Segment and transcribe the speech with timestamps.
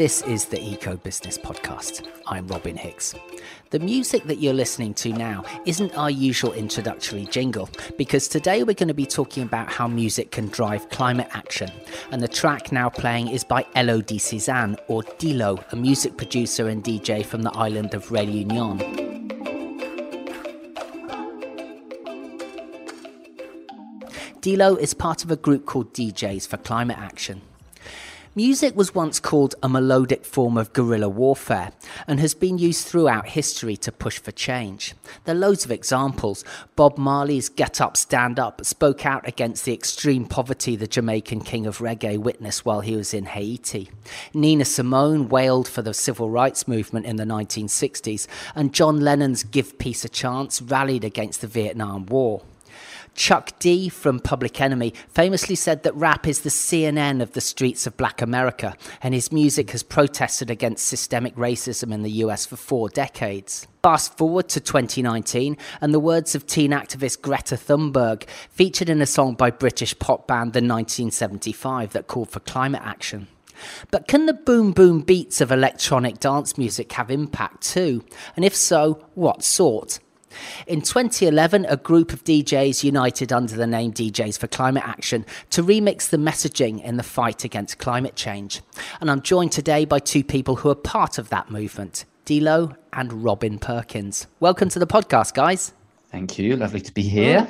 [0.00, 2.08] This is the Eco Business Podcast.
[2.26, 3.14] I'm Robin Hicks.
[3.68, 7.68] The music that you're listening to now isn't our usual introductory jingle
[7.98, 11.70] because today we're going to be talking about how music can drive climate action.
[12.12, 16.82] And the track now playing is by Elodie Cezanne, or Dilo, a music producer and
[16.82, 18.78] DJ from the island of Réunion.
[24.40, 27.42] Dilo is part of a group called DJs for Climate Action.
[28.36, 31.72] Music was once called a melodic form of guerrilla warfare
[32.06, 34.94] and has been used throughout history to push for change.
[35.24, 36.44] There are loads of examples.
[36.76, 41.66] Bob Marley's Get Up, Stand Up spoke out against the extreme poverty the Jamaican king
[41.66, 43.90] of reggae witnessed while he was in Haiti.
[44.32, 49.76] Nina Simone wailed for the civil rights movement in the 1960s, and John Lennon's Give
[49.76, 52.42] Peace a Chance rallied against the Vietnam War.
[53.14, 57.86] Chuck D from Public Enemy famously said that rap is the CNN of the streets
[57.86, 62.56] of black America, and his music has protested against systemic racism in the US for
[62.56, 63.66] four decades.
[63.82, 69.06] Fast forward to 2019, and the words of teen activist Greta Thunberg featured in a
[69.06, 73.28] song by British pop band The 1975 that called for climate action.
[73.90, 78.04] But can the boom boom beats of electronic dance music have impact too?
[78.36, 79.98] And if so, what sort?
[80.66, 85.62] In 2011, a group of DJs united under the name DJs for Climate Action to
[85.62, 88.62] remix the messaging in the fight against climate change.
[89.00, 93.24] And I'm joined today by two people who are part of that movement Dilo and
[93.24, 94.26] Robin Perkins.
[94.38, 95.72] Welcome to the podcast, guys.
[96.10, 96.56] Thank you.
[96.56, 97.48] Lovely to be here.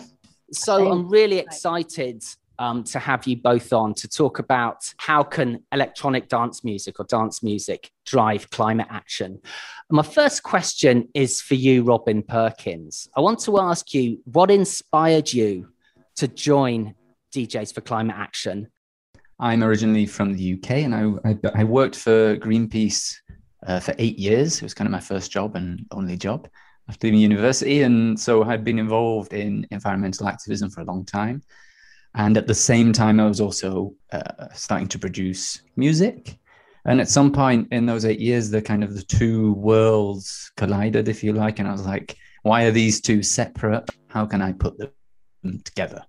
[0.53, 2.25] So I'm really excited
[2.61, 7.07] um, to have you both on to talk about how can electronic dance music or
[7.07, 9.41] dance music drive climate action.
[9.91, 13.09] My first question is for you, Robin Perkins.
[13.17, 15.71] I want to ask you what inspired you
[16.17, 16.95] to join
[17.35, 18.69] DJs for Climate Action?
[19.39, 23.15] I'm originally from the UK and I, I, I worked for Greenpeace
[23.67, 24.57] uh, for eight years.
[24.57, 26.47] It was kind of my first job and only job
[26.91, 27.83] after leaving university.
[27.83, 31.43] And so I'd been involved in environmental activism for a long time.
[32.15, 36.39] And at the same time, I was also uh, starting to produce music.
[36.85, 41.09] And at some point in those eight years, the kind of the two worlds collided,
[41.09, 41.59] if you like.
[41.59, 43.89] And I was like, why are these two separate?
[44.09, 46.05] How can I put them together?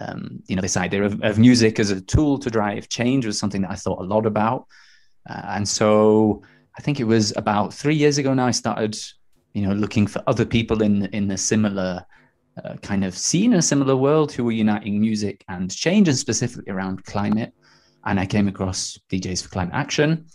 [0.00, 3.38] Um, you know, this idea of, of, music as a tool to drive change was
[3.38, 4.66] something that I thought a lot about.
[5.28, 6.42] Uh, and so
[6.76, 8.98] I think it was about three years ago now, I started,
[9.52, 12.04] you know, looking for other people in, in a similar
[12.62, 16.70] uh, kind of scene a similar world who were uniting music and change, and specifically
[16.72, 17.52] around climate.
[18.04, 20.26] And I came across DJs for Climate Action,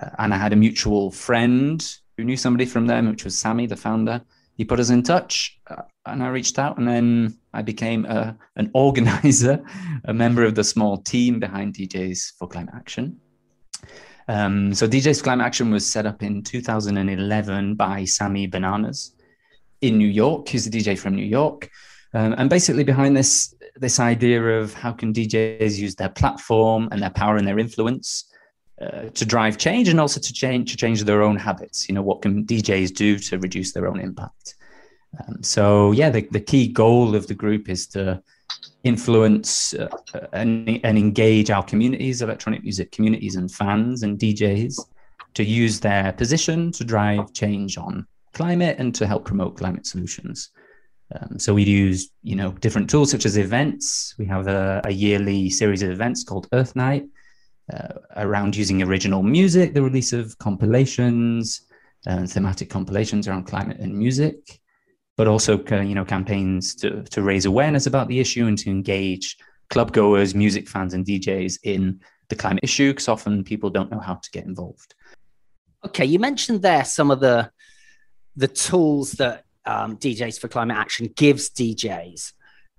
[0.00, 1.82] uh, and I had a mutual friend
[2.16, 4.20] who knew somebody from them, which was Sammy, the founder.
[4.56, 8.36] He put us in touch, uh, and I reached out, and then I became a,
[8.56, 9.64] an organizer,
[10.04, 13.20] a member of the small team behind DJs for Climate Action.
[14.28, 19.14] Um, so DJs for Climate Action was set up in 2011 by Sammy Bananas,
[19.88, 20.48] in New York.
[20.48, 21.70] He's a DJ from New York.
[22.14, 27.02] Um, and basically behind this this idea of how can DJs use their platform and
[27.02, 28.32] their power and their influence
[28.80, 31.88] uh, to drive change and also to change to change their own habits.
[31.88, 34.54] You know, what can DJs do to reduce their own impact?
[35.26, 38.22] Um, so yeah, the, the key goal of the group is to
[38.84, 39.88] influence uh,
[40.32, 44.78] and, and engage our communities, electronic music communities and fans and DJs
[45.34, 50.50] to use their position to drive change on climate and to help promote climate solutions.
[51.14, 54.14] Um, so we use, you know, different tools such as events.
[54.18, 57.04] We have a, a yearly series of events called Earth Night
[57.72, 61.62] uh, around using original music, the release of compilations
[62.06, 64.60] and thematic compilations around climate and music,
[65.16, 69.36] but also, you know, campaigns to, to raise awareness about the issue and to engage
[69.70, 74.00] club goers, music fans, and DJs in the climate issue because often people don't know
[74.00, 74.94] how to get involved.
[75.86, 77.50] Okay, you mentioned there some of the
[78.36, 82.32] the tools that um, DJs for Climate Action gives DJs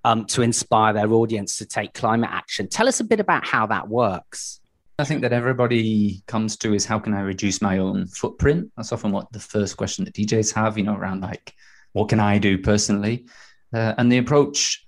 [0.04, 2.68] um, to inspire their audience to take climate action.
[2.68, 4.60] Tell us a bit about how that works.
[4.98, 8.72] I think that everybody comes to is how can I reduce my own footprint?
[8.78, 11.54] That's often what the first question that DJs have, you know, around like,
[11.94, 13.26] what can I do personally?
[13.74, 14.86] Uh, and the approach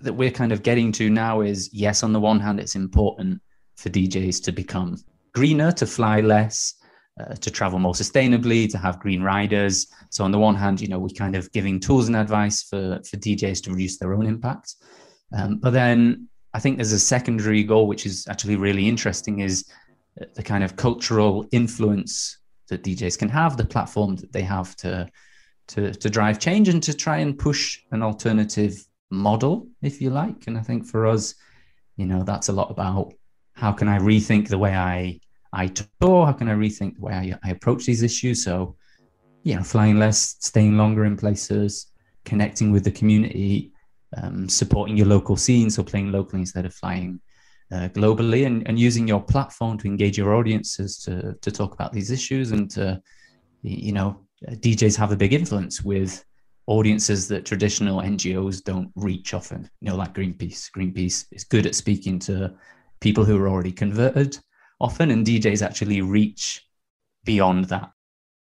[0.00, 3.42] that we're kind of getting to now is yes, on the one hand, it's important
[3.76, 4.96] for DJs to become
[5.34, 6.74] greener, to fly less,
[7.20, 9.86] uh, to travel more sustainably, to have green riders.
[10.10, 13.00] So on the one hand, you know, we're kind of giving tools and advice for
[13.08, 14.76] for DJs to reduce their own impact.
[15.36, 19.64] Um, but then I think there's a secondary goal, which is actually really interesting, is
[20.34, 22.38] the kind of cultural influence
[22.68, 25.08] that DJs can have, the platform that they have to
[25.68, 30.46] to to drive change and to try and push an alternative model, if you like.
[30.46, 31.34] And I think for us,
[31.96, 33.12] you know, that's a lot about
[33.54, 35.20] how can I rethink the way I
[35.52, 36.26] I tour?
[36.26, 38.44] How can I rethink the way I, I approach these issues?
[38.44, 38.76] So,
[39.42, 41.86] you know, flying less, staying longer in places,
[42.24, 43.72] connecting with the community,
[44.16, 47.20] um, supporting your local scene, so playing locally instead of flying
[47.72, 51.92] uh, globally, and, and using your platform to engage your audiences to to talk about
[51.92, 53.00] these issues and to,
[53.62, 56.24] you know, DJs have a big influence with
[56.66, 59.68] audiences that traditional NGOs don't reach often.
[59.80, 60.70] You know, like Greenpeace.
[60.76, 62.54] Greenpeace is good at speaking to
[63.00, 64.38] people who are already converted
[64.80, 66.66] often, and DJs actually reach
[67.24, 67.90] beyond that.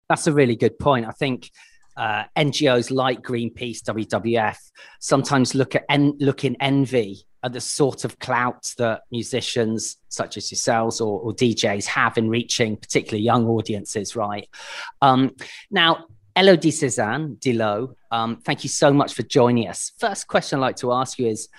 [0.10, 1.06] That's a really good point.
[1.06, 1.50] I think
[1.98, 4.58] uh, NGOs like Greenpeace, WWF,
[5.00, 10.38] sometimes look at en- look in envy at the sort of clout that musicians such
[10.38, 14.16] as yourselves or, or DJs have in reaching particularly young audiences.
[14.16, 14.48] Right
[15.02, 15.36] um,
[15.72, 16.06] now,
[16.36, 19.92] Elodie Cezanne Dilo, um, thank you so much for joining us.
[19.98, 21.50] First question I'd like to ask you is,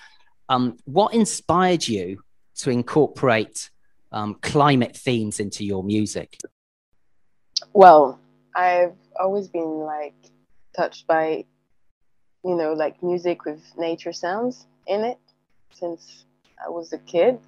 [0.47, 2.23] um, what inspired you
[2.55, 3.69] to incorporate
[4.11, 6.37] um, climate themes into your music?
[7.73, 8.19] Well,
[8.55, 10.15] I've always been like
[10.75, 11.45] touched by,
[12.43, 15.19] you know, like music with nature sounds in it
[15.71, 16.25] since
[16.63, 17.39] I was a kid.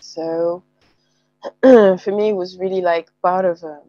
[0.00, 0.62] So
[1.62, 3.82] for me, it was really like part of um,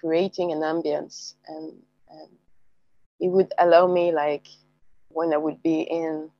[0.00, 1.72] creating an ambience, and,
[2.10, 2.28] and
[3.20, 4.46] it would allow me like
[5.10, 6.30] when I would be in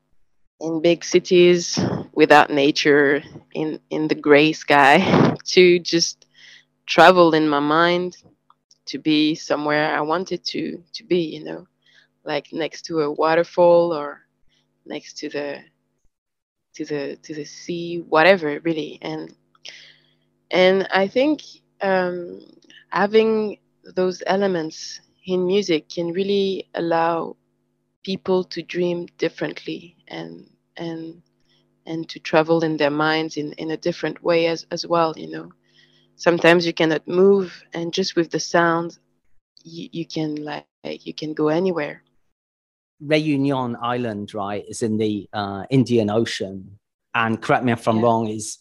[0.60, 1.78] in big cities
[2.18, 3.22] without nature
[3.54, 4.96] in in the gray sky
[5.44, 6.26] to just
[6.84, 8.16] travel in my mind
[8.86, 11.68] to be somewhere I wanted to to be, you know,
[12.24, 14.26] like next to a waterfall or
[14.84, 15.60] next to the
[16.74, 18.98] to the to the sea, whatever, really.
[19.00, 19.36] And
[20.50, 21.42] and I think
[21.82, 22.40] um,
[22.88, 23.58] having
[23.94, 27.36] those elements in music can really allow
[28.02, 31.22] people to dream differently and and
[31.88, 35.30] and to travel in their minds in, in a different way as, as well you
[35.30, 35.50] know.
[36.16, 38.98] Sometimes you cannot move and just with the sound
[39.64, 42.02] you, you can like you can go anywhere.
[43.00, 46.78] Reunion island right is in the uh, indian ocean.
[47.14, 48.02] And correct me if i'm yeah.
[48.02, 48.58] wrong is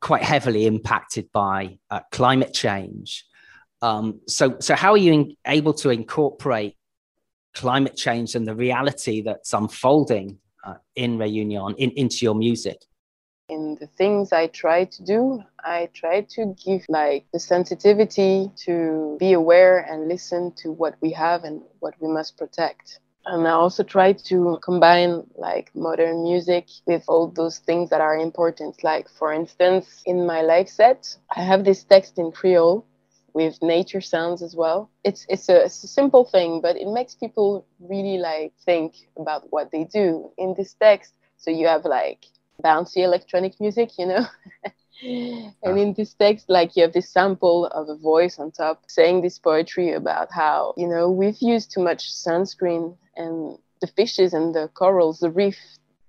[0.00, 3.24] quite heavily impacted by uh, climate change.
[3.80, 6.76] Um, so so how are you in, able to incorporate
[7.54, 12.78] climate change and the reality that's unfolding uh, in reunion in, into your music
[13.52, 19.16] in the things I try to do, I try to give like the sensitivity to
[19.20, 23.00] be aware and listen to what we have and what we must protect.
[23.26, 28.16] And I also try to combine like modern music with all those things that are
[28.16, 28.82] important.
[28.82, 32.84] Like, for instance, in my live set, I have this text in Creole
[33.34, 34.90] with nature sounds as well.
[35.04, 39.46] It's it's a, it's a simple thing, but it makes people really like think about
[39.50, 41.14] what they do in this text.
[41.36, 42.26] So you have like
[42.62, 44.26] bouncy electronic music, you know.
[45.02, 45.74] and ah.
[45.74, 49.38] in this text, like you have this sample of a voice on top saying this
[49.38, 54.68] poetry about how, you know, we've used too much sunscreen and the fishes and the
[54.74, 55.58] corals, the reef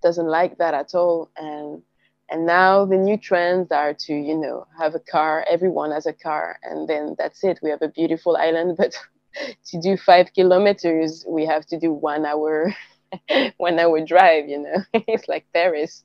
[0.02, 1.32] doesn't like that at all.
[1.38, 1.82] And
[2.30, 6.14] and now the new trends are to, you know, have a car, everyone has a
[6.14, 7.60] car, and then that's it.
[7.62, 8.96] We have a beautiful island, but
[9.66, 12.74] to do five kilometers, we have to do one hour
[13.30, 16.04] I would drive, you know, it's like Paris,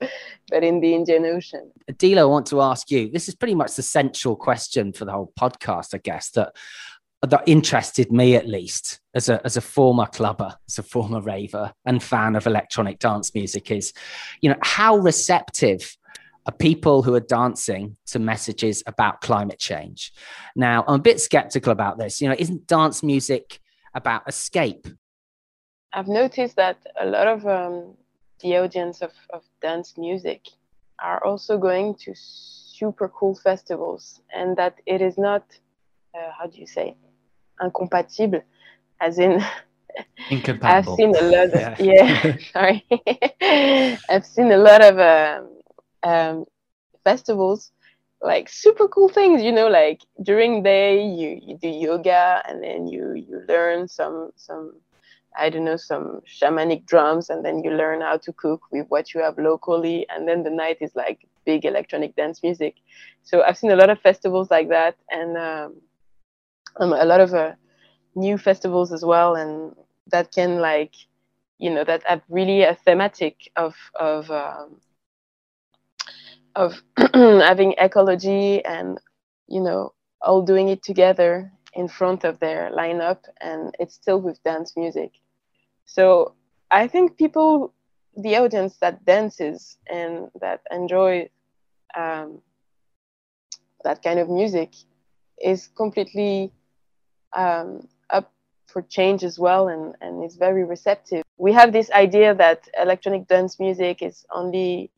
[0.50, 1.70] but in the Indian Ocean.
[1.90, 5.12] Adila, I want to ask you this is pretty much the central question for the
[5.12, 6.54] whole podcast, I guess, that
[7.22, 11.72] that interested me at least as a as a former clubber, as a former raver
[11.84, 13.92] and fan of electronic dance music is,
[14.40, 15.96] you know, how receptive
[16.48, 20.12] are people who are dancing to messages about climate change.
[20.56, 22.20] Now, I'm a bit skeptical about this.
[22.20, 23.60] You know, isn't dance music
[23.94, 24.86] about escape
[25.92, 27.94] I've noticed that a lot of um,
[28.40, 30.42] the audience of, of dance music
[31.02, 35.44] are also going to super cool festivals and that it is not,
[36.14, 36.96] uh, how do you say,
[37.62, 38.42] incompatible,
[39.00, 39.42] as in,
[40.30, 40.92] Incompatible.
[40.92, 42.86] I've seen a lot of, yeah, yeah sorry.
[44.08, 45.57] I've seen a lot of um,
[46.02, 46.44] um,
[47.04, 47.72] festivals
[48.20, 52.86] like super cool things you know like during day you, you do yoga and then
[52.88, 54.72] you you learn some some
[55.38, 59.14] I don't know, some shamanic drums, and then you learn how to cook with what
[59.14, 62.76] you have locally, and then the night is like big electronic dance music.
[63.22, 65.76] So I've seen a lot of festivals like that, and um,
[66.80, 67.52] um, a lot of uh,
[68.14, 69.74] new festivals as well, and
[70.08, 70.94] that can like,
[71.58, 74.80] you know, that have really a thematic of of um,
[76.58, 76.82] of
[77.14, 78.98] having ecology and
[79.46, 84.42] you know all doing it together in front of their lineup and it's still with
[84.42, 85.12] dance music.
[85.84, 86.34] So
[86.70, 87.72] I think people,
[88.16, 91.30] the audience that dances and that enjoy
[91.96, 92.42] um,
[93.84, 94.74] that kind of music
[95.40, 96.52] is completely
[97.32, 98.32] um, up
[98.66, 101.22] for change as well and, and is very receptive.
[101.38, 104.90] We have this idea that electronic dance music is only,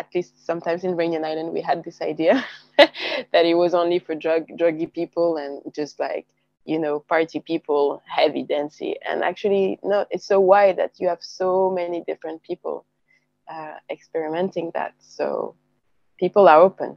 [0.00, 2.44] at least sometimes in Reunion Island, we had this idea
[2.78, 6.26] that it was only for drug druggy people and just like
[6.64, 8.96] you know party people, heavy dancey.
[9.08, 12.84] And actually, no, it's so wide that you have so many different people
[13.52, 14.94] uh, experimenting that.
[15.00, 15.54] So
[16.18, 16.96] people are open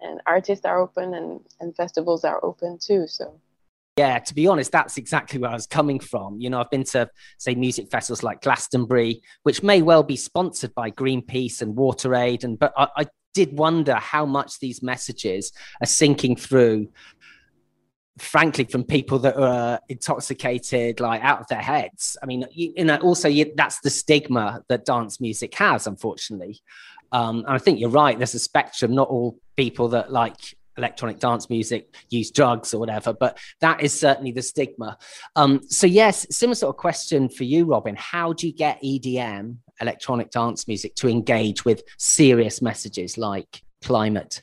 [0.00, 3.06] and artists are open and, and festivals are open too.
[3.06, 3.40] So
[4.00, 6.40] yeah, to be honest, that's exactly where I was coming from.
[6.40, 10.74] You know, I've been to, say, music festivals like Glastonbury, which may well be sponsored
[10.74, 15.52] by Greenpeace and Water Aid, and but I, I did wonder how much these messages
[15.82, 16.88] are sinking through
[18.18, 22.84] frankly from people that are intoxicated like out of their heads i mean you, you
[22.84, 26.60] know also you, that's the stigma that dance music has unfortunately
[27.12, 31.18] um, and i think you're right there's a spectrum not all people that like electronic
[31.18, 34.96] dance music use drugs or whatever but that is certainly the stigma.
[35.36, 37.96] Um, so yes similar sort of question for you robin.
[37.96, 44.42] How do you get edm electronic dance music to engage with serious messages like climate?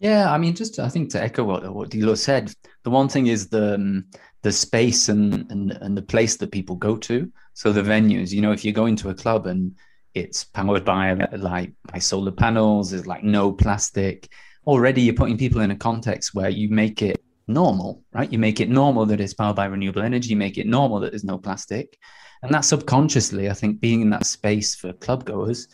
[0.00, 3.26] Yeah i mean just i think to echo what, what dilo said the one thing
[3.26, 4.04] is the um,
[4.42, 7.32] the space and, and and the place that people go to.
[7.54, 9.74] So the venues you know if you go into a club and
[10.12, 14.30] it's powered by like by solar panels there's like no plastic
[14.66, 18.32] already you're putting people in a context where you make it normal, right?
[18.32, 21.12] You make it normal that it's powered by renewable energy, you make it normal that
[21.12, 21.98] there's no plastic.
[22.42, 25.68] And that subconsciously, I think being in that space for club goers,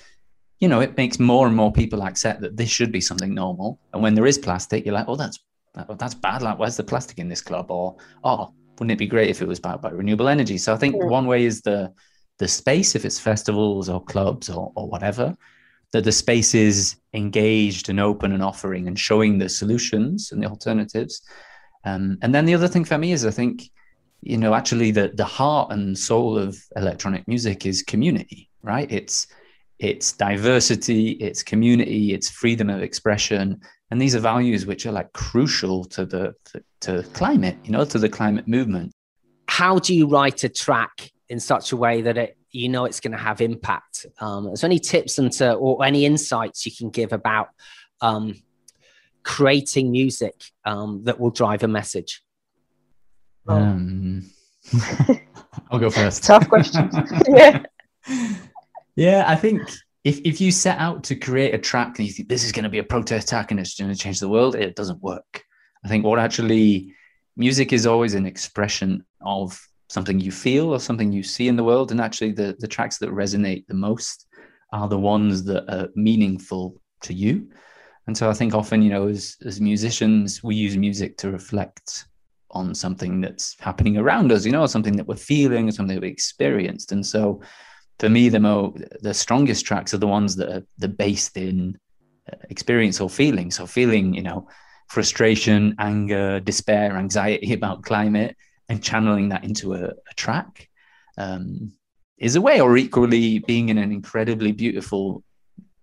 [0.61, 3.80] you know, it makes more and more people accept that this should be something normal.
[3.92, 5.38] And when there is plastic, you're like, oh, that's
[5.88, 6.42] oh, that's bad.
[6.42, 7.70] Like, where's the plastic in this club?
[7.70, 10.59] Or, oh, wouldn't it be great if it was powered by renewable energy?
[10.59, 11.92] So I think one way is the
[12.38, 15.37] the space, if it's festivals or clubs or, or whatever,
[15.92, 20.47] that the space is engaged and open and offering and showing the solutions and the
[20.47, 21.23] alternatives.
[21.85, 23.70] Um, and then the other thing for me is I think,
[24.23, 28.90] you know, actually the the heart and soul of electronic music is community, right?
[28.90, 29.26] It's
[29.78, 35.12] it's diversity, it's community, it's freedom of expression, and these are values which are like
[35.14, 38.92] crucial to the to, to climate, you know, to the climate movement.
[39.49, 43.00] How do you write a track in such a way that it you know it's
[43.00, 44.07] going to have impact.
[44.21, 47.49] Um, is there any tips into or any insights you can give about
[48.00, 48.35] um,
[49.23, 52.23] creating music um, that will drive a message?
[53.49, 54.30] Um,
[55.71, 56.25] I'll go first.
[56.25, 56.90] Tough question.
[57.28, 57.62] yeah.
[58.97, 59.62] Yeah, I think
[60.04, 62.64] if, if you set out to create a track and you think this is going
[62.64, 65.45] to be a protest track and it's going to change the world, it doesn't work.
[65.85, 66.95] I think what actually
[67.37, 71.64] music is always an expression of something you feel or something you see in the
[71.64, 71.90] world.
[71.90, 74.26] And actually, the, the tracks that resonate the most
[74.73, 77.50] are the ones that are meaningful to you.
[78.06, 82.06] And so I think often, you know, as, as musicians, we use music to reflect
[82.52, 86.02] on something that's happening around us, you know, something that we're feeling, or something that
[86.02, 86.92] we experienced.
[86.92, 87.40] And so
[87.99, 91.78] for me, the mo the strongest tracks are the ones that are the based in
[92.32, 93.50] uh, experience or feeling.
[93.50, 94.49] So feeling, you know,
[94.88, 98.37] frustration, anger, despair, anxiety about climate,
[98.71, 100.69] and channeling that into a, a track
[101.19, 101.73] um,
[102.17, 105.23] is a way, or equally being in an incredibly beautiful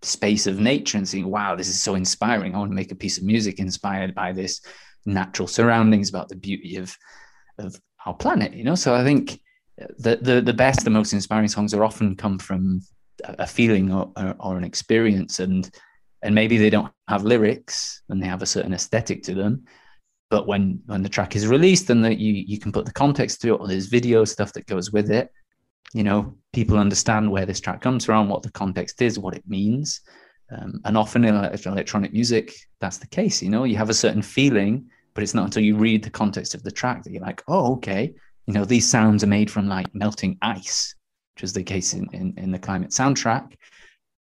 [0.01, 2.55] space of nature and seeing, wow, this is so inspiring.
[2.55, 4.61] I want to make a piece of music inspired by this
[5.05, 6.95] natural surroundings, about the beauty of
[7.57, 7.75] of
[8.05, 8.53] our planet.
[8.53, 9.41] You know, so I think
[9.97, 12.81] the the, the best, the most inspiring songs are often come from
[13.23, 15.69] a feeling or, or, or an experience, and
[16.21, 19.65] and maybe they don't have lyrics and they have a certain aesthetic to them,
[20.29, 23.41] but when when the track is released and that you you can put the context
[23.41, 25.29] to it or there's video stuff that goes with it
[25.93, 29.43] you know people understand where this track comes from what the context is what it
[29.47, 30.01] means.
[30.49, 34.21] Um, and often in electronic music that's the case you know you have a certain
[34.21, 37.43] feeling but it's not until you read the context of the track that you're like
[37.49, 38.13] oh okay
[38.45, 40.95] you know these sounds are made from like melting ice
[41.37, 43.53] which is the case in, in, in the climate soundtrack.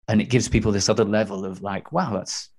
[0.09, 2.49] And it gives people this other level of like wow that's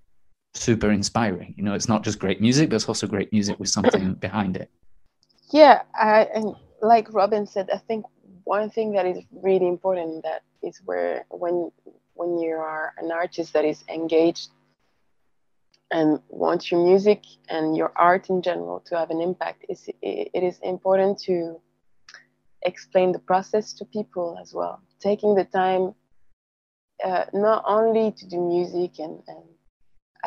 [0.56, 1.54] super inspiring.
[1.56, 4.56] You know, it's not just great music, but it's also great music with something behind
[4.56, 4.70] it.
[5.50, 8.04] Yeah, I, and like Robin said, I think
[8.44, 11.70] one thing that is really important that is where when
[12.14, 14.50] when you are an artist that is engaged
[15.90, 20.42] and wants your music and your art in general to have an impact, is it
[20.42, 21.60] is important to
[22.62, 24.80] explain the process to people as well.
[25.00, 25.94] Taking the time
[27.04, 29.44] uh, not only to do music and, and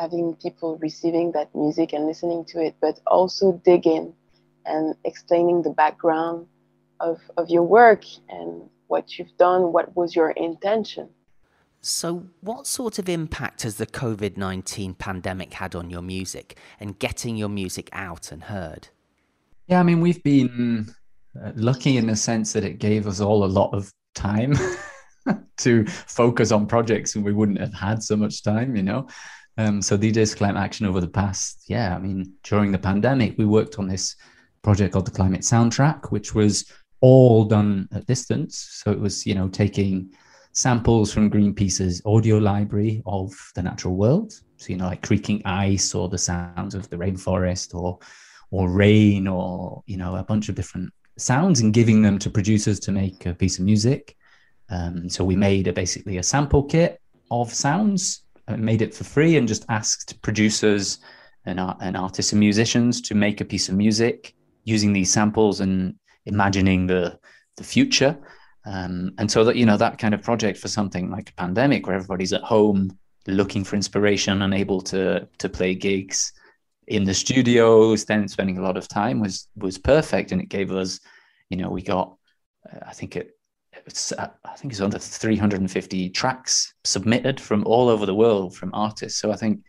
[0.00, 4.14] having people receiving that music and listening to it, but also digging
[4.64, 6.46] and explaining the background
[7.00, 11.08] of, of your work and what you've done, what was your intention.
[11.82, 16.98] So, what sort of impact has the COVID 19 pandemic had on your music and
[16.98, 18.88] getting your music out and heard?
[19.66, 20.92] Yeah, I mean, we've been
[21.42, 24.54] uh, lucky in the sense that it gave us all a lot of time
[25.58, 29.06] to focus on projects and we wouldn't have had so much time, you know.
[29.60, 33.44] Um, so DJs Climate Action over the past, yeah, I mean, during the pandemic, we
[33.44, 34.16] worked on this
[34.62, 38.56] project called the Climate Soundtrack, which was all done at distance.
[38.82, 40.14] So it was, you know, taking
[40.52, 44.32] samples from Greenpeace's audio library of the natural world.
[44.56, 47.98] So, you know, like creaking ice or the sounds of the rainforest or
[48.50, 52.80] or rain or, you know, a bunch of different sounds and giving them to producers
[52.80, 54.16] to make a piece of music.
[54.70, 56.98] Um, so we made a, basically a sample kit
[57.30, 58.22] of sounds,
[58.56, 60.98] made it for free, and just asked producers
[61.44, 65.94] and, and artists and musicians to make a piece of music using these samples and
[66.26, 67.18] imagining the
[67.56, 68.16] the future.
[68.66, 71.86] Um, and so that you know that kind of project for something like a pandemic
[71.86, 76.32] where everybody's at home looking for inspiration, unable to to play gigs
[76.86, 80.72] in the studios, then spending a lot of time was was perfect, and it gave
[80.72, 81.00] us,
[81.48, 82.16] you know, we got,
[82.70, 83.39] uh, I think it uh,
[84.18, 89.20] I think it's under 350 tracks submitted from all over the world from artists.
[89.20, 89.60] So I think,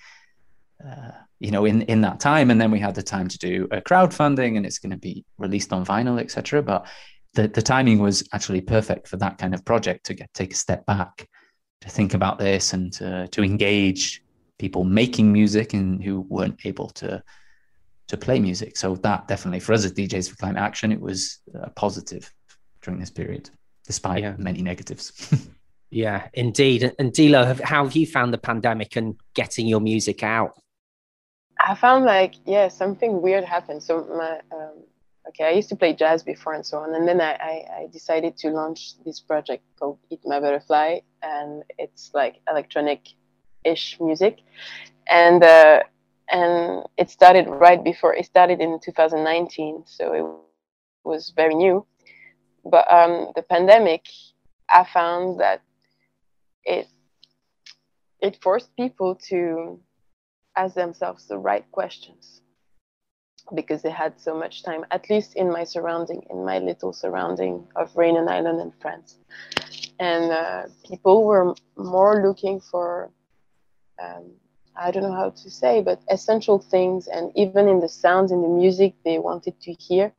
[0.85, 3.67] uh, you know, in in that time, and then we had the time to do
[3.71, 6.61] a crowdfunding, and it's going to be released on vinyl, etc.
[6.61, 6.87] But
[7.33, 10.57] the the timing was actually perfect for that kind of project to get take a
[10.57, 11.27] step back,
[11.81, 14.23] to think about this, and to to engage
[14.59, 17.23] people making music and who weren't able to
[18.07, 18.77] to play music.
[18.77, 22.31] So that definitely for us as DJs for Climate Action, it was a positive
[22.81, 23.49] during this period
[23.91, 24.35] despite yeah.
[24.37, 25.05] many negatives.
[26.03, 26.79] yeah, indeed.
[26.97, 30.53] And Dilo, have, how have you found the pandemic and getting your music out?
[31.69, 33.83] I found like yeah, something weird happened.
[33.83, 34.75] So my um,
[35.27, 37.87] okay, I used to play jazz before and so on, and then I, I, I
[37.91, 44.39] decided to launch this project called Eat My Butterfly, and it's like electronic-ish music,
[45.09, 45.79] and uh,
[46.29, 50.25] and it started right before it started in 2019, so it
[51.03, 51.85] was very new
[52.65, 54.05] but um, the pandemic,
[54.69, 55.61] I found that
[56.63, 56.87] it
[58.19, 59.79] it forced people to
[60.55, 62.41] ask themselves the right questions
[63.55, 67.67] because they had so much time, at least in my surrounding, in my little surrounding
[67.75, 69.17] of Réunion Island and France.
[69.99, 73.11] And uh, people were more looking for,
[74.01, 74.31] um,
[74.75, 77.07] I don't know how to say, but essential things.
[77.07, 80.13] And even in the sounds, in the music they wanted to hear,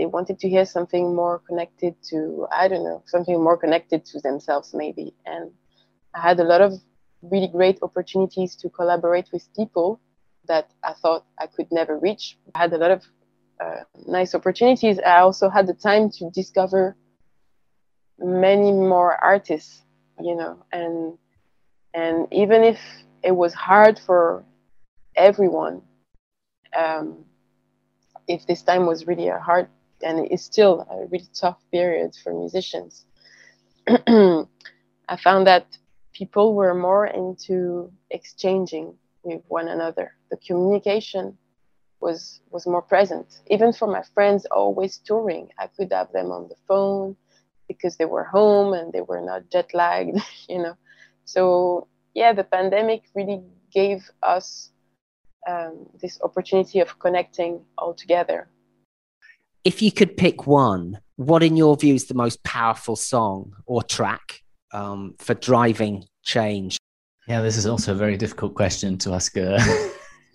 [0.00, 4.18] they wanted to hear something more connected to i don't know something more connected to
[4.20, 5.12] themselves maybe.
[5.26, 5.50] And
[6.14, 6.72] i had a lot of
[7.22, 10.00] really great opportunities to collaborate with people
[10.48, 12.38] that i thought i could never reach.
[12.54, 13.02] I had a lot of
[13.62, 14.98] uh, nice opportunities.
[14.98, 16.96] I also had the time to discover
[18.18, 19.82] many more artists
[20.18, 21.18] you know and
[21.92, 22.78] and even if
[23.22, 24.44] it was hard for
[25.14, 25.82] everyone
[26.82, 27.24] um,
[28.28, 29.68] if this time was really a hard
[30.02, 33.04] and it's still a really tough period for musicians.
[33.86, 35.66] I found that
[36.12, 40.14] people were more into exchanging with one another.
[40.30, 41.36] The communication
[42.00, 43.40] was was more present.
[43.48, 47.16] Even for my friends always touring, I could have them on the phone
[47.68, 50.76] because they were home and they were not jet lagged, you know.
[51.24, 54.70] So yeah, the pandemic really gave us
[55.48, 58.48] um, this opportunity of connecting all together
[59.64, 63.82] if you could pick one, what in your view is the most powerful song or
[63.82, 64.42] track
[64.72, 66.78] um, for driving change?
[67.28, 69.58] Yeah, this is also a very difficult question to ask uh,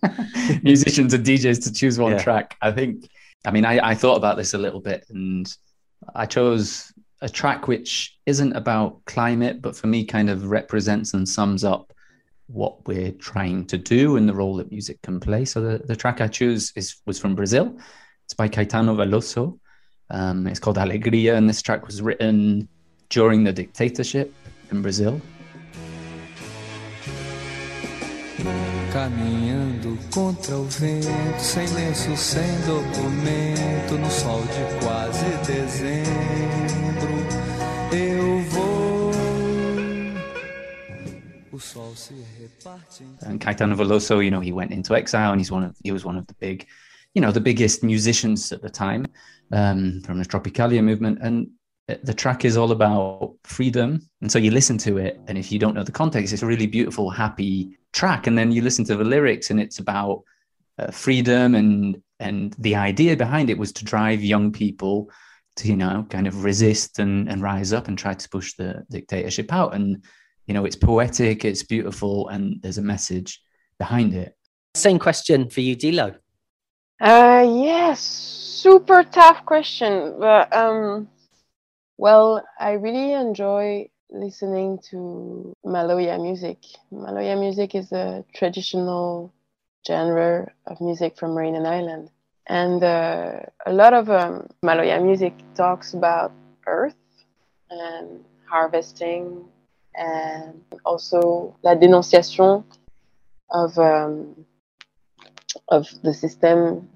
[0.63, 2.19] musicians and DJs to choose one yeah.
[2.19, 2.55] track.
[2.61, 3.09] I think,
[3.45, 5.51] I mean, I, I thought about this a little bit and
[6.13, 11.27] I chose a track which isn't about climate, but for me kind of represents and
[11.27, 11.91] sums up
[12.47, 15.45] what we're trying to do and the role that music can play.
[15.45, 17.77] So the, the track I choose is was from Brazil.
[18.25, 19.59] It's by Caetano Veloso.
[20.09, 22.67] Um, it's called Alegria, and this track was written
[23.09, 24.33] during the dictatorship
[24.71, 25.21] in Brazil.
[28.91, 37.13] Caminhando contra o vento, sem lenço, sem documento, no sol de quase dezembro,
[37.93, 39.11] eu vou.
[41.51, 43.03] O sol se reparte.
[43.21, 46.03] And Caetano Veloso, you know, he went into exile, and he's one of he was
[46.03, 46.65] one of the big
[47.15, 49.07] you know, the biggest musicians at the time
[49.51, 51.17] um, from the Tropicalia movement.
[51.21, 51.49] And
[52.03, 54.07] the track is all about freedom.
[54.21, 56.47] And so you listen to it, and if you don't know the context, it's a
[56.47, 58.27] really beautiful, happy track.
[58.27, 60.23] And then you listen to the lyrics, and it's about
[60.77, 65.09] uh, freedom and and the idea behind it was to drive young people
[65.57, 68.85] to you know kind of resist and, and rise up and try to push the
[68.89, 70.03] dictatorship out and
[70.47, 73.41] you know, it's poetic, it's beautiful, and there's a message
[73.79, 74.37] behind it.
[74.75, 76.15] Same question for you, Dilo.
[76.99, 81.07] Uh, yes, super tough question, but um,
[81.97, 86.59] well, I really enjoy listening to Maloya music.
[86.91, 89.33] Maloya music is a traditional
[89.85, 92.09] genre of music from Reunion Island.
[92.47, 96.31] And uh, a lot of um, Maloya music talks about
[96.67, 96.95] earth
[97.69, 99.45] and harvesting
[99.95, 102.63] and also la dénonciation
[103.49, 104.45] of um,
[105.69, 106.87] of the system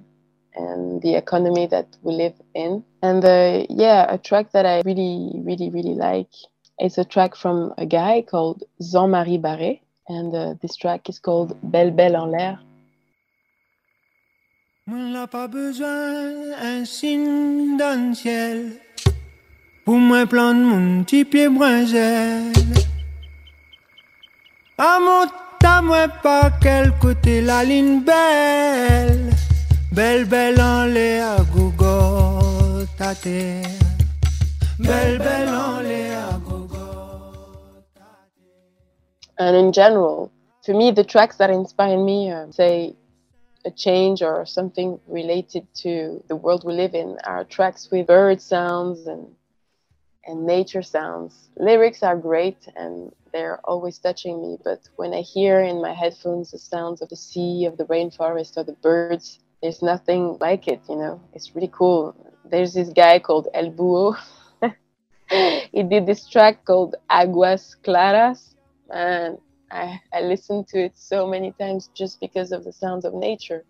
[0.56, 2.84] and the economy that we live in.
[3.02, 6.32] And uh, yeah, a track that I really, really, really like
[6.80, 9.82] is a track from a guy called Jean-Marie Barré.
[10.08, 12.60] And uh, this track is called Belle Belle en l'air.
[14.88, 18.72] n'a pas besoin signe dans le ciel
[19.86, 21.48] pour plan mon petit pied
[24.78, 25.00] À
[25.64, 29.32] à moi pas quel côté la ligne belle
[29.92, 33.14] Belle belle en l'air à gogo ta
[34.80, 36.78] Belle belle en l'air à gogo
[39.38, 40.32] And in general,
[40.66, 42.94] for me, the tracks that inspire me, uh, say
[43.66, 48.42] a change or something related to the world we live in are tracks with bird
[48.42, 49.28] sounds and
[50.26, 51.50] and nature sounds.
[51.58, 56.52] Lyrics are great and they're always touching me, but when I hear in my headphones
[56.52, 60.82] the sounds of the sea, of the rainforest, or the birds, there's nothing like it,
[60.90, 61.22] you know.
[61.34, 62.16] It's really cool.
[62.46, 64.18] There's this guy called El Búho.
[65.72, 68.56] he did this track called Aguas Claras,
[68.90, 69.38] and
[69.72, 73.64] I, I listened to it so many times just because of the sounds of nature.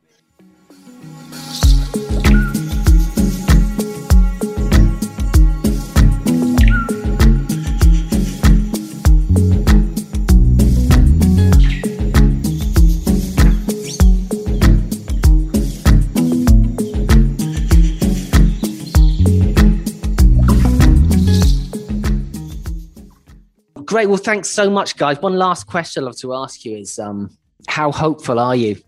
[24.00, 24.08] Great.
[24.08, 25.20] Well, thanks so much, guys.
[25.20, 28.82] One last question I'd love to ask you is um, how hopeful are you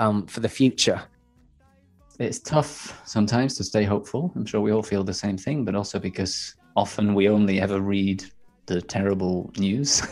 [0.00, 1.00] um, for the future?
[2.18, 4.32] It's tough sometimes to stay hopeful.
[4.34, 7.80] I'm sure we all feel the same thing, but also because often we only ever
[7.80, 8.24] read
[8.66, 10.02] the terrible news.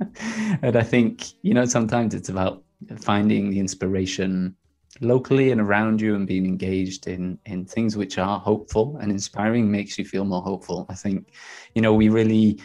[0.62, 2.64] and I think, you know, sometimes it's about
[3.02, 4.56] finding the inspiration
[5.02, 9.70] locally and around you and being engaged in in things which are hopeful and inspiring
[9.70, 10.86] makes you feel more hopeful.
[10.88, 11.30] I think,
[11.74, 12.58] you know, we really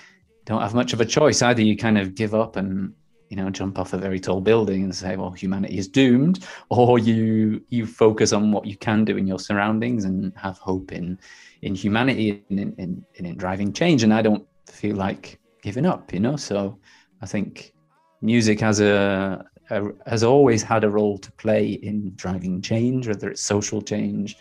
[0.45, 1.41] don't have much of a choice.
[1.41, 2.93] Either you kind of give up and
[3.29, 6.99] you know jump off a very tall building and say, well, humanity is doomed, or
[6.99, 11.19] you you focus on what you can do in your surroundings and have hope in
[11.61, 14.03] in humanity and in, in, in driving change.
[14.03, 16.35] And I don't feel like giving up, you know.
[16.35, 16.77] So
[17.21, 17.73] I think
[18.21, 23.29] music has a, a has always had a role to play in driving change, whether
[23.29, 24.37] it's social change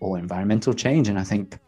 [0.00, 1.08] or environmental change.
[1.08, 1.58] And I think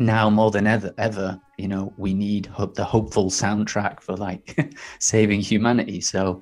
[0.00, 4.74] now more than ever, ever, you know, we need hope, the hopeful soundtrack for like
[4.98, 6.00] saving humanity.
[6.00, 6.40] So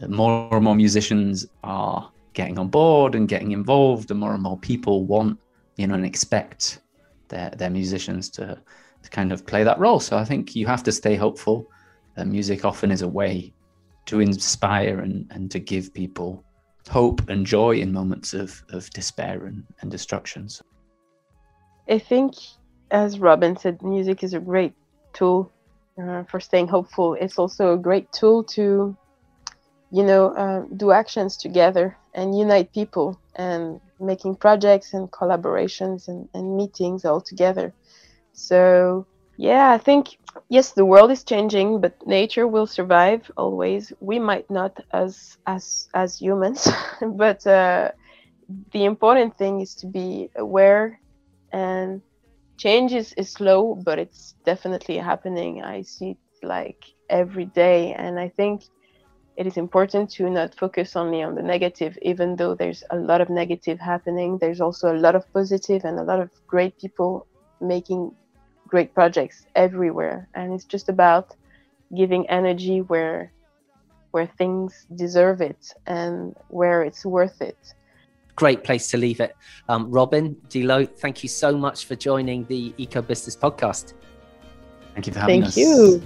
[0.00, 4.42] uh, more and more musicians are getting on board and getting involved, and more and
[4.42, 5.38] more people want,
[5.76, 6.80] you know, and expect
[7.28, 8.60] their their musicians to
[9.02, 10.00] to kind of play that role.
[10.00, 11.70] So I think you have to stay hopeful.
[12.16, 13.52] Uh, music often is a way
[14.06, 16.44] to inspire and, and to give people
[16.88, 20.48] hope and joy in moments of, of despair and, and destruction.
[20.48, 20.64] So.
[21.88, 22.34] I think
[22.90, 24.72] as Robin said, music is a great
[25.12, 25.52] tool
[26.00, 27.14] uh, for staying hopeful.
[27.14, 28.96] It's also a great tool to,
[29.90, 36.28] you know, uh, do actions together and unite people and making projects and collaborations and,
[36.34, 37.72] and meetings all together.
[38.32, 43.92] So, yeah, I think, yes, the world is changing, but nature will survive always.
[44.00, 46.68] We might not as, as, as humans,
[47.16, 47.90] but uh,
[48.72, 51.00] the important thing is to be aware
[51.52, 52.02] and
[52.60, 55.62] change is, is slow, but it's definitely happening.
[55.64, 57.94] I see it like every day.
[57.94, 58.64] And I think
[59.36, 63.22] it is important to not focus only on the negative, even though there's a lot
[63.22, 64.36] of negative happening.
[64.38, 67.26] There's also a lot of positive and a lot of great people
[67.62, 68.12] making
[68.68, 70.28] great projects everywhere.
[70.34, 71.34] And it's just about
[71.96, 73.32] giving energy where
[74.12, 77.74] where things deserve it and where it's worth it
[78.36, 79.36] great place to leave it.
[79.68, 83.94] Um, Robin, Dilo, thank you so much for joining the Eco Business Podcast.
[84.94, 85.54] Thank you for having thank us.
[85.54, 86.02] Thank you.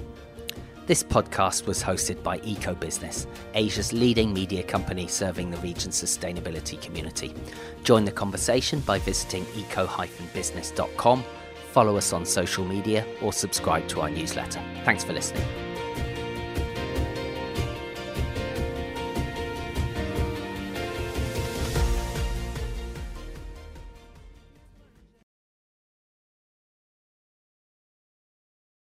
[0.87, 6.79] This podcast was hosted by Eco Business, Asia's leading media company serving the region's sustainability
[6.79, 7.35] community.
[7.85, 11.25] Join the conversation by visiting eco-business.com,
[11.73, 14.61] follow us on social media, or subscribe to our newsletter.
[14.85, 15.74] Thanks for listening.